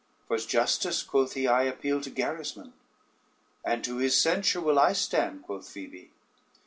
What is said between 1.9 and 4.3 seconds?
to Gerismond." "And to his